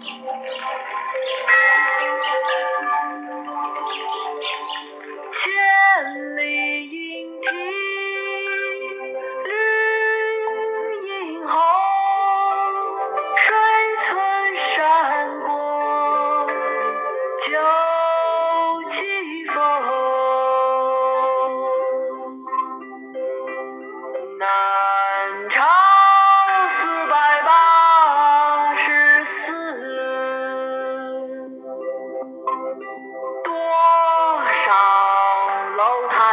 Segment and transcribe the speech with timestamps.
[0.00, 0.06] 千
[6.36, 6.40] 里
[6.88, 7.46] 莺啼
[9.44, 9.50] 绿
[11.08, 11.10] 映
[11.48, 11.52] 红，
[13.36, 13.46] 水
[14.06, 14.06] 村
[14.56, 15.46] 山郭
[17.44, 17.50] 酒
[18.88, 18.96] 旗
[19.46, 19.56] 风。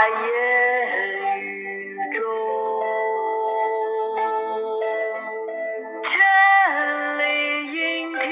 [0.09, 0.14] 烟
[1.41, 1.44] 雨
[2.14, 2.20] 中。
[6.04, 6.08] 千
[7.18, 7.22] 里
[7.72, 7.76] 莺
[8.20, 8.23] 啼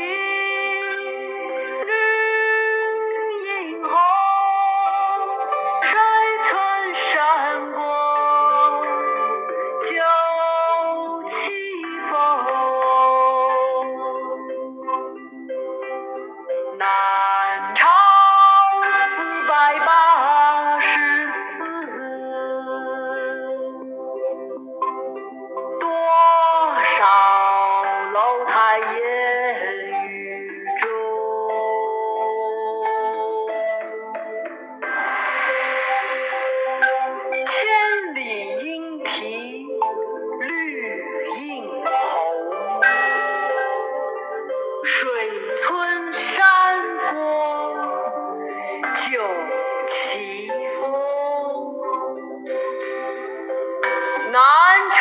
[1.86, 1.92] 绿
[3.48, 3.52] 映
[3.84, 3.92] 红，
[5.82, 5.90] 水
[6.44, 6.50] 村
[6.94, 7.12] 山
[7.74, 7.78] 郭
[9.82, 9.86] 酒
[11.28, 11.34] 旗
[12.10, 12.12] 风。
[16.78, 16.82] 南
[28.78, 28.82] 烟
[30.10, 30.48] 雨
[30.80, 30.84] 中。
[37.46, 37.52] 千
[38.16, 38.20] 里
[38.64, 39.68] 莺啼
[40.40, 40.48] 绿
[41.42, 42.22] 映红，
[44.84, 44.92] 水
[45.62, 46.34] 村山
[47.12, 47.14] 郭
[48.96, 49.02] 酒
[49.86, 50.50] 旗
[50.80, 50.82] 风。
[54.32, 54.42] 南
[54.92, 54.98] 朝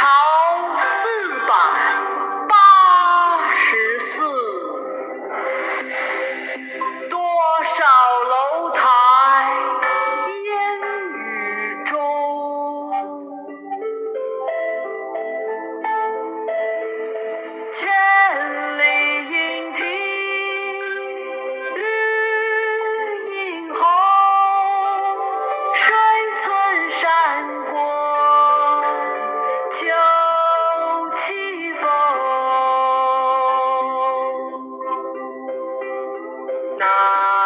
[37.12, 37.41] 南